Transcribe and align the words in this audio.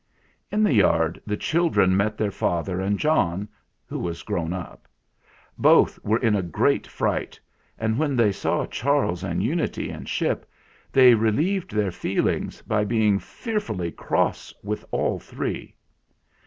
In 0.51 0.63
the 0.63 0.73
yard 0.73 1.21
the 1.27 1.37
children 1.37 1.95
met 1.95 2.17
their 2.17 2.31
father 2.31 2.81
and 2.81 2.97
John, 2.97 3.47
who 3.85 3.99
was 3.99 4.23
grown 4.23 4.51
up. 4.51 4.87
Both 5.59 6.03
were 6.03 6.17
in 6.17 6.33
a 6.35 6.41
great 6.41 6.87
fright, 6.87 7.39
and 7.77 7.99
when 7.99 8.15
they 8.15 8.31
saw 8.31 8.65
Charles 8.65 9.23
and 9.23 9.43
Unity 9.43 9.91
and 9.91 10.09
Ship 10.09 10.49
they 10.91 11.13
relieved 11.13 11.69
their 11.69 11.85
THE 11.85 11.91
SAD 11.91 11.99
STRANGER 11.99 12.21
167 12.23 12.63
feelings 12.71 12.83
by 12.83 12.83
being 12.83 13.19
fearfully 13.19 13.91
cross 13.91 14.51
with 14.63 14.83
all 14.91 15.19
three. 15.19 15.75